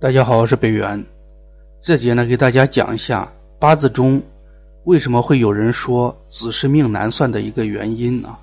[0.00, 1.04] 大家好，我是北元。
[1.82, 4.22] 这节呢，给大家讲一下八字中
[4.84, 8.38] 为什么会有人说子时命难算的一个原因啊。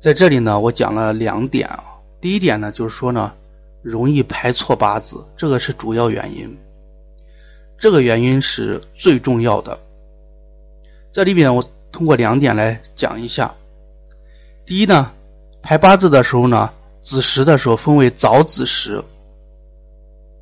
[0.00, 1.84] 在这里呢，我讲了两点啊。
[2.20, 3.32] 第一点呢，就是说呢，
[3.80, 6.58] 容易排错八字，这个是主要原因。
[7.78, 9.78] 这个原因是最重要的。
[11.12, 13.54] 这里边我通过两点来讲一下。
[14.66, 15.12] 第一呢，
[15.62, 16.72] 排八字的时候呢，
[17.02, 19.04] 子时的时候分为早子时。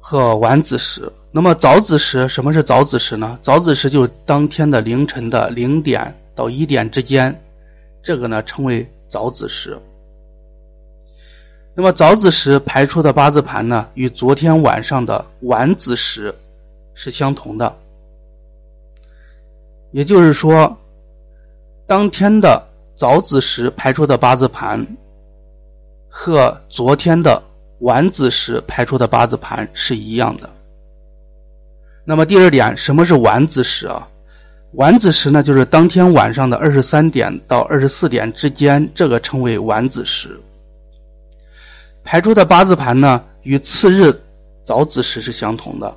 [0.08, 3.36] 和晚子时，那么早子时，什么是早子时呢？
[3.42, 7.42] 早子时就是当天的凌晨的零点到一点之间，
[8.04, 9.76] 这个呢称为早子时。
[11.74, 16.32] 那么早子时排出的八字盘呢，与昨天晚上的晚子时
[16.94, 17.74] 是相同的，
[19.90, 20.78] 也就是说，
[21.84, 24.86] 当天的早子时排出的八字盘
[26.08, 27.42] 和昨天的。
[27.80, 30.48] 晚子时排出的八字盘是一样的。
[32.04, 34.08] 那么第二点，什么是晚子时啊？
[34.72, 40.40] 晚子时呢，就是当天晚上的二十三点到二十四点之间，这个称为晚子时。
[42.04, 44.14] 排出的八字盘呢，与次日
[44.64, 45.96] 早子时是相同的，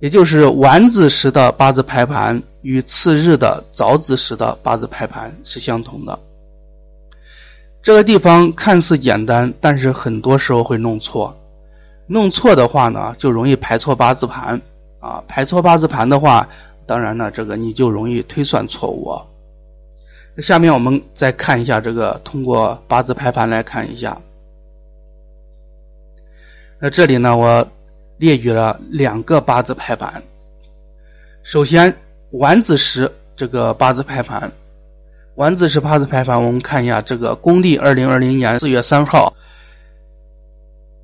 [0.00, 6.18] 也就是晚子时的八字排盘与次日的早子时的八字排盘是相同的。
[7.82, 11.36] 这个地方看似简单，但是很多时候会弄错。
[12.06, 14.60] 弄错的话呢，就容易排错八字盘
[15.00, 15.22] 啊。
[15.26, 16.48] 排错八字盘的话，
[16.86, 19.20] 当然呢，这个你就容易推算错误。
[20.40, 24.16] 下面我们再看一下这个，通过八字排盘来看一下。
[26.78, 27.66] 那这里呢，我
[28.16, 30.22] 列举了两个八字排盘。
[31.42, 31.96] 首先，
[32.30, 34.52] 晚子时这个八字排盘。
[35.36, 39.34] 晚子时八字排盘，我们看一下这个公历二零二零年四月三号，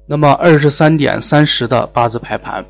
[0.05, 2.67] 那么二十三点三十的八字排盘，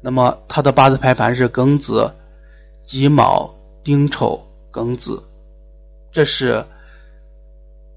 [0.00, 2.10] 那么它的八字排盘是庚子、
[2.82, 4.42] 己卯、丁丑、
[4.72, 5.22] 庚子，
[6.10, 6.64] 这是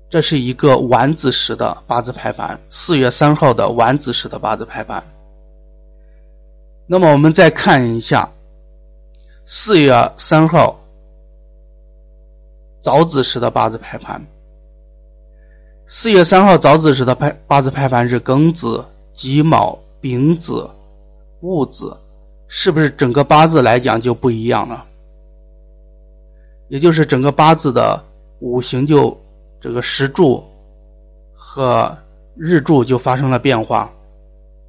[0.10, 5.02] 这是一个晚子时的八字排盘，四月三号的晚子时的八字排盘。
[6.88, 8.30] 那么我们再看一下
[9.46, 10.83] 四月三号。
[12.84, 14.22] 早子时的八字排盘，
[15.88, 18.84] 四月三号早子时的排八字排盘是庚子、
[19.14, 20.70] 己卯、丙子、
[21.40, 21.96] 戊子，
[22.50, 24.84] 是不是整个八字来讲就不一样了？
[26.68, 28.04] 也就是整个八字的
[28.40, 29.18] 五行就
[29.62, 30.44] 这个时柱
[31.34, 31.98] 和
[32.36, 33.90] 日柱就发生了变化，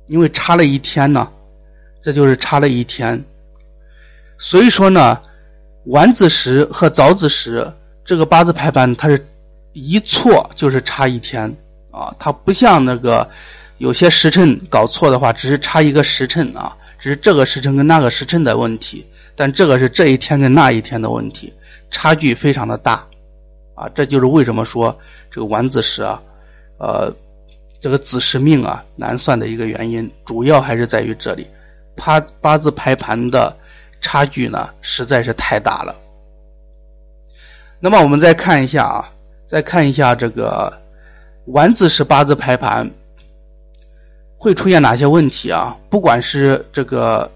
[0.07, 1.29] 因为差了一天呢，
[2.01, 3.25] 这就是差了一天。
[4.39, 5.21] 所以说呢，
[5.87, 7.73] 晚子时和早子时。
[8.05, 9.27] 这个八字排盘，它是
[9.73, 11.57] 一错就是差一天
[11.91, 13.29] 啊，它不像那个
[13.79, 21.53] 有些时辰搞错的话，只是差一个时辰啊，只是这个时辰跟那个时辰的问题，但这个是这一天跟那一天的问题，
[21.91, 23.07] 差距非常的大
[23.75, 24.97] 啊，这就是为什么说
[25.31, 26.21] 这个晚子时啊，
[26.79, 27.13] 呃，
[27.81, 31.47] 这个子时命啊难算的一个原因，主要还是在于这里，
[31.97, 33.57] 八八字排盘的
[34.01, 35.97] 差距呢实在是太大了。
[37.85, 39.13] 那么我们再看一下啊，
[39.47, 40.73] 再看一下这个
[41.49, 42.91] 晚子时八字排盘
[44.39, 45.77] 会出现哪些问题啊？
[45.91, 47.31] 不管是这个，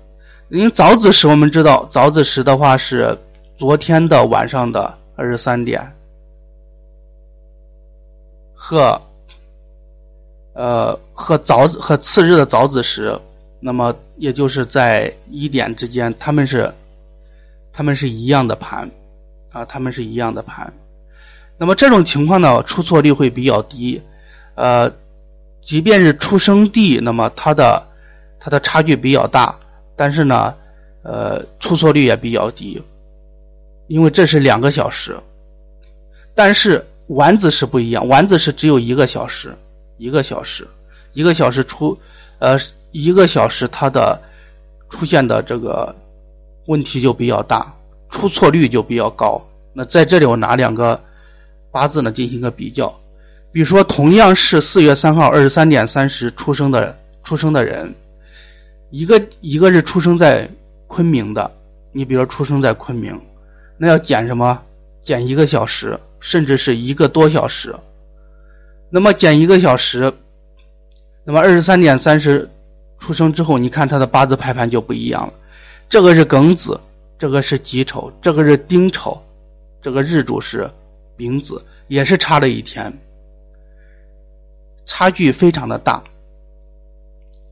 [0.49, 3.15] 因为早子时我们知道，早子时的话是
[3.59, 5.87] 昨天的晚上的二十三点
[8.55, 8.99] 和
[10.55, 13.21] 呃和早和次日的早子时，
[13.61, 16.73] 那么也就是在一点之间，他们是
[17.71, 18.91] 他们是一样的盘。
[19.51, 20.73] 啊，他们是一样的盘，
[21.57, 24.03] 那么这种情况呢，出错率会比较低，
[24.55, 24.93] 呃，
[25.63, 27.87] 即便是出生地，那么它的
[28.39, 29.59] 它的差距比较大，
[29.97, 30.55] 但是呢，
[31.03, 32.83] 呃，出错率也比较低，
[33.87, 35.19] 因为这是两个小时，
[36.35, 39.57] 但是丸子是不一样，丸子是只有一个小时，
[39.97, 40.69] 一个小时，
[41.15, 41.99] 一个小时出，
[42.39, 42.59] 呃，
[42.93, 44.21] 一个小时它的
[44.91, 45.95] 出现的这个
[46.67, 47.75] 问题就比较大。
[48.11, 49.45] 出错率就比较高。
[49.73, 51.01] 那在这里我拿两个
[51.71, 52.99] 八字呢进行一个比较，
[53.53, 57.95] 比如说同样是四月三号二十三点三十出生的出生的人，
[58.91, 60.51] 一个一个是出生在
[60.87, 61.51] 昆明的，
[61.93, 63.21] 你比如说出生在昆明，
[63.77, 64.61] 那要减什么？
[65.03, 67.75] 减一个小时，甚至是一个多小时。
[68.91, 70.13] 那么减一个小时，
[71.25, 72.51] 那么二十三点三十
[72.99, 75.33] 出生之后，你看他的八字排盘就不一样了。
[75.89, 76.81] 这个是庚子。
[77.19, 79.21] 这个是己丑，这个是丁丑，
[79.83, 80.71] 这个日主是
[81.17, 82.97] 丙子，也是差了一天，
[84.87, 86.03] 差距非常的大。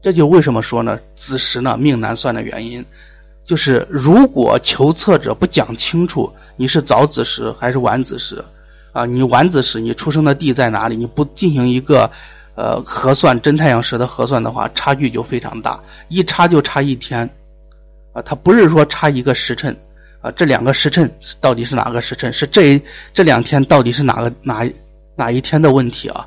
[0.01, 1.01] 这就为什么说呢？
[1.17, 2.85] 子时呢命难算的原因，
[3.45, 8.45] 就是如果求测者不讲清楚你是早子时还是晚子时，
[8.93, 12.09] 啊，你晚子时你出生的地在哪里，你不进行一个
[12.55, 17.29] 呃核算真太阳时的核算的话，差距就非常大，一差就差一天，
[18.17, 19.77] 啊，它不是说差一个时辰，
[20.23, 22.33] 啊，这两个时辰到底是哪个时辰？
[22.33, 22.81] 是这
[23.13, 24.67] 这两天到底是哪个哪
[25.15, 26.27] 哪一天的问题啊？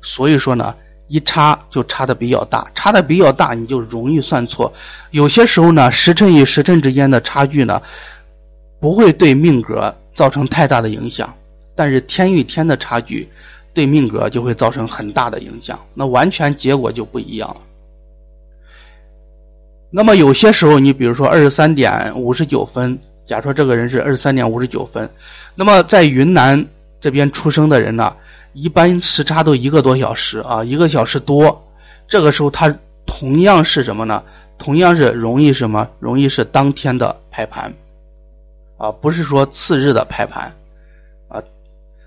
[0.00, 0.74] 所以说呢。
[1.06, 4.72] 一差就差的比较大，差的比较大，你就容易算错。
[5.10, 7.80] 有些时候呢，时辰与时辰之间的差距呢，
[8.80, 11.32] 不会对命格造成太大的影响，
[11.74, 13.28] 但是天与天的差距，
[13.74, 17.56] 对命格就会造成很大的影响，那完全结果就不一样了。
[19.96, 25.08] 那么有些时候，你比如说二十三点五十九分，假说这个人是二十三点五十九分，
[25.54, 26.66] 那么在云南
[27.00, 28.12] 这边出生的人呢？
[28.54, 31.64] 一般时差都一个多小时啊，一个小时多。
[32.08, 32.76] 这个时候他
[33.06, 34.20] 同样是什么呢？
[34.58, 35.88] 同样是容易什么？
[36.00, 37.72] 容易是当天的排盘，
[38.76, 40.52] 啊，不是说次日的排盘，
[41.28, 41.40] 啊。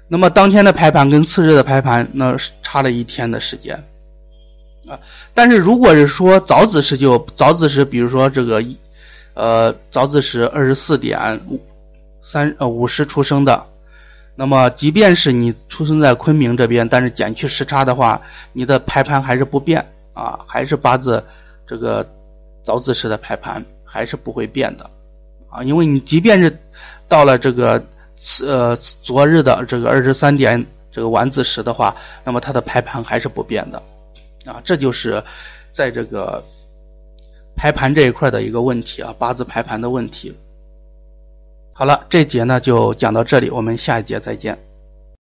[0.09, 3.81] 那么当天的排盘跟次日的排盘，那差了一天的时间，
[4.87, 4.99] 啊。
[5.33, 8.63] 但是如果是说早子时，就早子时，比如说这个，
[9.33, 11.59] 呃，早子时二十四点五
[12.21, 13.63] 三呃五十出生的。
[14.39, 18.21] 那么，即便是你出生在昆明这边，但是减去时差的话，
[18.53, 21.23] 你的排盘还是不变啊，还是八字
[21.65, 22.07] 这个
[22.61, 24.87] 早子时的排盘还是不会变的
[25.49, 26.55] 啊，因为你即便是
[27.07, 27.83] 到了这个
[28.45, 33.81] 呃昨日的这个二十三点这个晚子时的话，那么它的排盘还是不变的
[34.47, 35.23] 啊，这就是
[35.73, 36.43] 在这个
[37.55, 40.35] 排盘这一块的一个问题啊，八字排盘的问题。
[41.73, 44.57] 好了，这节呢就讲到这里，我们下一节再见。